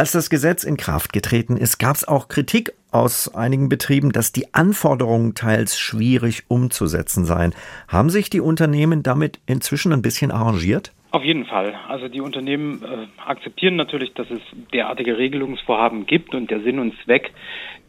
Als 0.00 0.12
das 0.12 0.30
Gesetz 0.30 0.64
in 0.64 0.78
Kraft 0.78 1.12
getreten 1.12 1.58
ist, 1.58 1.76
gab 1.76 1.94
es 1.94 2.08
auch 2.08 2.28
Kritik 2.28 2.72
aus 2.90 3.34
einigen 3.34 3.68
Betrieben, 3.68 4.12
dass 4.12 4.32
die 4.32 4.54
Anforderungen 4.54 5.34
teils 5.34 5.78
schwierig 5.78 6.44
umzusetzen 6.48 7.26
seien. 7.26 7.54
Haben 7.86 8.08
sich 8.08 8.30
die 8.30 8.40
Unternehmen 8.40 9.02
damit 9.02 9.40
inzwischen 9.44 9.92
ein 9.92 10.00
bisschen 10.00 10.30
arrangiert? 10.30 10.94
Auf 11.10 11.22
jeden 11.22 11.44
Fall. 11.44 11.74
Also 11.86 12.08
die 12.08 12.22
Unternehmen 12.22 12.82
äh, 12.82 13.28
akzeptieren 13.28 13.76
natürlich, 13.76 14.14
dass 14.14 14.30
es 14.30 14.40
derartige 14.72 15.18
Regelungsvorhaben 15.18 16.06
gibt 16.06 16.34
und 16.34 16.50
der 16.50 16.62
Sinn 16.62 16.78
und 16.78 16.94
Zweck, 17.04 17.32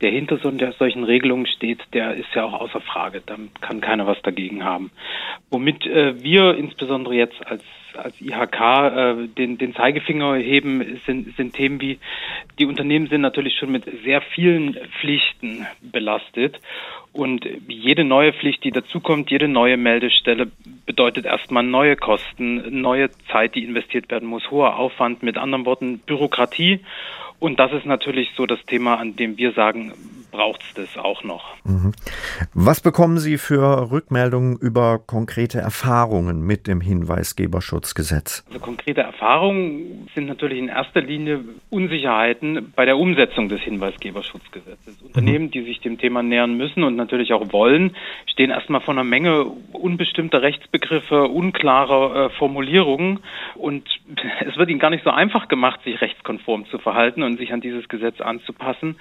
der 0.02 0.12
hinter 0.12 0.38
so 0.38 0.52
der 0.52 0.74
solchen 0.74 1.06
Regelungen 1.06 1.46
steht, 1.46 1.80
der 1.94 2.16
ist 2.16 2.28
ja 2.36 2.44
auch 2.44 2.60
außer 2.60 2.82
Frage. 2.82 3.22
Da 3.26 3.38
kann 3.62 3.80
keiner 3.80 4.06
was 4.06 4.22
dagegen 4.22 4.66
haben. 4.66 4.92
Womit 5.50 5.86
äh, 5.86 6.22
wir 6.22 6.56
insbesondere 6.58 7.14
jetzt 7.14 7.48
als 7.48 7.64
als 8.02 8.20
IHK 8.20 8.60
äh, 8.60 9.28
den, 9.28 9.58
den 9.58 9.74
Zeigefinger 9.74 10.36
heben, 10.36 11.00
sind, 11.06 11.36
sind 11.36 11.54
Themen 11.54 11.82
wie, 11.82 12.00
die 12.60 12.66
Unternehmen 12.66 13.08
sind 13.08 13.22
natürlich 13.22 13.58
schon 13.58 13.72
mit 13.72 13.86
sehr 14.04 14.22
vielen 14.22 14.78
Pflichten 15.00 15.66
belastet. 15.82 16.60
Und 17.14 17.46
jede 17.68 18.06
neue 18.06 18.32
Pflicht, 18.32 18.64
die 18.64 18.72
dazukommt, 18.72 19.32
jede 19.32 19.48
neue 19.48 19.76
Meldestelle 19.76 20.50
bedeutet 20.86 21.26
erstmal 21.26 21.64
neue 21.64 21.98
Kosten, 21.98 22.82
neue 22.82 23.10
Zeit, 23.32 23.56
die 23.56 23.66
investiert 23.66 24.10
werden 24.10 24.30
muss, 24.30 24.50
hoher 24.50 24.78
Aufwand, 24.78 25.22
mit 25.22 25.38
anderen 25.38 25.66
Worten 25.66 26.00
Bürokratie. 26.00 26.80
Und 27.40 27.60
das 27.60 27.74
ist 27.74 27.86
natürlich 27.86 28.32
so 28.38 28.46
das 28.46 28.64
Thema, 28.66 28.96
an 28.96 29.16
dem 29.16 29.38
wir 29.38 29.52
sagen, 29.52 29.94
braucht 30.32 30.62
es 30.64 30.74
das 30.74 31.04
auch 31.04 31.24
noch. 31.24 31.56
Mhm. 31.64 31.92
Was 32.54 32.82
bekommen 32.82 33.20
Sie 33.20 33.38
für 33.38 33.92
Rückmeldungen 33.92 34.58
über 34.58 35.00
konkrete 35.00 35.60
Erfahrungen 35.60 36.42
mit 36.42 36.68
dem 36.68 36.82
Hinweisgeberschutzgesetz? 36.82 38.44
Also 38.48 38.60
konkrete 38.60 39.02
Erfahrungen 39.02 40.10
sind 40.16 40.28
natürlich 40.28 40.60
in 40.60 40.70
erster 40.70 41.02
Linie 41.02 41.42
Unsicherheiten 41.70 42.72
bei 42.76 42.86
der 42.86 42.98
Umsetzung 42.98 43.50
des 43.50 43.62
Hinweisgeberschutzgesetzes. 43.62 45.02
Mhm. 45.02 45.08
Unternehmen, 45.08 45.52
die 45.52 45.64
sich 45.64 45.80
dem 45.82 45.98
Thema 45.98 46.24
nähern 46.24 46.56
müssen 46.56 46.84
und 46.84 46.96
natürlich 46.96 47.34
auch 47.34 47.52
wollen, 47.52 47.96
stehen 48.28 48.50
erstmal 48.50 48.82
vor 48.82 48.94
einer 48.94 49.04
Menge 49.04 49.46
unbestimmter 49.74 50.42
Rechtsbegriffe, 50.42 51.24
unklarer 51.24 52.28
äh, 52.28 52.30
Formulierungen 52.32 53.20
und 53.56 53.88
es 54.48 54.58
wird 54.58 54.70
ihnen 54.70 54.80
gar 54.80 54.90
nicht 54.90 55.04
so 55.04 55.10
einfach 55.10 55.48
gemacht, 55.48 55.82
sich 55.84 56.00
rechtskonform 56.02 56.66
zu 56.68 56.78
verhalten 56.78 57.24
und 57.24 57.38
sich 57.38 57.54
an 57.54 57.62
dieses 57.62 57.88
Gesetz 57.90 58.22
anzupassen. 58.22 58.98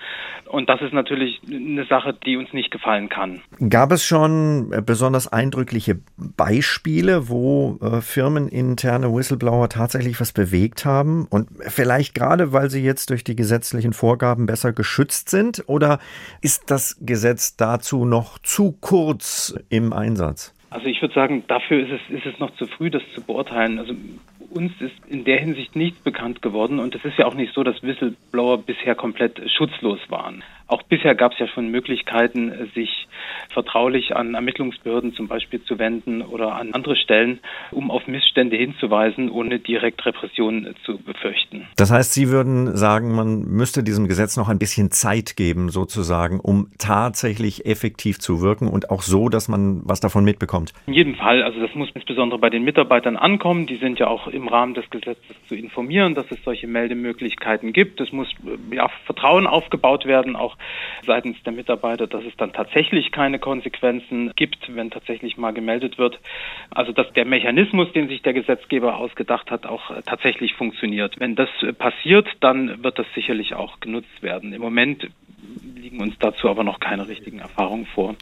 Und 0.46 0.68
das 0.68 0.82
ist 0.82 0.92
natürlich 0.92 1.19
eine 1.20 1.84
Sache, 1.86 2.14
die 2.24 2.36
uns 2.36 2.52
nicht 2.52 2.70
gefallen 2.70 3.08
kann. 3.08 3.40
Gab 3.68 3.92
es 3.92 4.04
schon 4.04 4.72
äh, 4.72 4.82
besonders 4.82 5.32
eindrückliche 5.32 6.00
Beispiele, 6.16 7.28
wo 7.28 7.78
äh, 7.82 8.00
firmeninterne 8.00 9.14
Whistleblower 9.14 9.68
tatsächlich 9.68 10.20
was 10.20 10.32
bewegt 10.32 10.84
haben? 10.84 11.26
Und 11.30 11.48
vielleicht 11.68 12.14
gerade, 12.14 12.52
weil 12.52 12.70
sie 12.70 12.82
jetzt 12.82 13.10
durch 13.10 13.24
die 13.24 13.36
gesetzlichen 13.36 13.92
Vorgaben 13.92 14.46
besser 14.46 14.72
geschützt 14.72 15.28
sind? 15.28 15.64
Oder 15.66 15.98
ist 16.40 16.70
das 16.70 16.98
Gesetz 17.00 17.56
dazu 17.56 18.04
noch 18.04 18.38
zu 18.38 18.72
kurz 18.80 19.54
im 19.68 19.92
Einsatz? 19.92 20.54
Also 20.70 20.86
ich 20.86 21.02
würde 21.02 21.14
sagen, 21.14 21.42
dafür 21.48 21.80
ist 21.80 21.90
es, 21.90 22.16
ist 22.16 22.26
es 22.26 22.38
noch 22.38 22.54
zu 22.54 22.66
früh, 22.66 22.90
das 22.90 23.02
zu 23.14 23.22
beurteilen. 23.22 23.80
Also 23.80 23.94
uns 24.50 24.72
ist 24.80 24.94
in 25.08 25.24
der 25.24 25.38
Hinsicht 25.38 25.74
nichts 25.76 25.98
bekannt 26.00 26.42
geworden 26.42 26.78
und 26.78 26.94
es 26.94 27.04
ist 27.04 27.18
ja 27.18 27.26
auch 27.26 27.34
nicht 27.34 27.54
so, 27.54 27.62
dass 27.62 27.82
Whistleblower 27.82 28.58
bisher 28.58 28.94
komplett 28.94 29.40
schutzlos 29.50 29.98
waren. 30.08 30.42
Auch 30.70 30.84
bisher 30.84 31.16
gab 31.16 31.32
es 31.32 31.38
ja 31.40 31.48
schon 31.48 31.68
Möglichkeiten, 31.68 32.70
sich 32.76 33.08
vertraulich 33.52 34.14
an 34.14 34.34
Ermittlungsbehörden 34.34 35.14
zum 35.14 35.26
Beispiel 35.26 35.60
zu 35.64 35.80
wenden 35.80 36.22
oder 36.22 36.54
an 36.54 36.72
andere 36.72 36.94
Stellen, 36.94 37.40
um 37.72 37.90
auf 37.90 38.06
Missstände 38.06 38.56
hinzuweisen, 38.56 39.30
ohne 39.30 39.58
direkt 39.58 40.06
Repression 40.06 40.68
zu 40.84 40.98
befürchten. 40.98 41.66
Das 41.76 41.90
heißt, 41.90 42.14
Sie 42.14 42.28
würden 42.28 42.76
sagen, 42.76 43.16
man 43.16 43.40
müsste 43.40 43.82
diesem 43.82 44.06
Gesetz 44.06 44.36
noch 44.36 44.48
ein 44.48 44.60
bisschen 44.60 44.92
Zeit 44.92 45.36
geben, 45.36 45.70
sozusagen, 45.70 46.38
um 46.38 46.68
tatsächlich 46.78 47.66
effektiv 47.66 48.20
zu 48.20 48.40
wirken 48.40 48.68
und 48.68 48.90
auch 48.90 49.02
so, 49.02 49.28
dass 49.28 49.48
man 49.48 49.80
was 49.84 49.98
davon 49.98 50.24
mitbekommt. 50.24 50.72
In 50.86 50.94
jedem 50.94 51.16
Fall. 51.16 51.42
Also 51.42 51.60
das 51.60 51.74
muss 51.74 51.90
insbesondere 51.94 52.38
bei 52.38 52.50
den 52.50 52.62
Mitarbeitern 52.62 53.16
ankommen. 53.16 53.66
Die 53.66 53.76
sind 53.76 53.98
ja 53.98 54.06
auch 54.06 54.28
im 54.28 54.46
Rahmen 54.46 54.74
des 54.74 54.88
Gesetzes 54.90 55.34
zu 55.48 55.56
informieren, 55.56 56.14
dass 56.14 56.30
es 56.30 56.38
solche 56.44 56.68
Meldemöglichkeiten 56.68 57.72
gibt. 57.72 58.00
Es 58.00 58.12
muss 58.12 58.28
ja, 58.70 58.88
Vertrauen 59.06 59.48
aufgebaut 59.48 60.06
werden, 60.06 60.36
auch 60.36 60.56
seitens 61.06 61.42
der 61.42 61.52
Mitarbeiter, 61.52 62.06
dass 62.06 62.24
es 62.24 62.36
dann 62.36 62.52
tatsächlich 62.52 63.12
keine 63.12 63.38
Konsequenzen 63.38 64.32
gibt, 64.36 64.74
wenn 64.74 64.90
tatsächlich 64.90 65.36
mal 65.36 65.52
gemeldet 65.52 65.98
wird. 65.98 66.18
Also 66.70 66.92
dass 66.92 67.12
der 67.12 67.24
Mechanismus, 67.24 67.92
den 67.92 68.08
sich 68.08 68.22
der 68.22 68.32
Gesetzgeber 68.32 68.96
ausgedacht 68.96 69.50
hat, 69.50 69.66
auch 69.66 69.90
tatsächlich 70.04 70.54
funktioniert. 70.54 71.18
Wenn 71.18 71.36
das 71.36 71.48
passiert, 71.78 72.28
dann 72.40 72.82
wird 72.82 72.98
das 72.98 73.06
sicherlich 73.14 73.54
auch 73.54 73.80
genutzt 73.80 74.22
werden. 74.22 74.52
Im 74.52 74.60
Moment 74.60 75.08
liegen 75.74 76.00
uns 76.00 76.18
dazu 76.18 76.48
aber 76.48 76.64
noch 76.64 76.80
keine 76.80 77.08
richtigen 77.08 77.38
Erfahrungen 77.38 77.86
vor. 77.86 78.16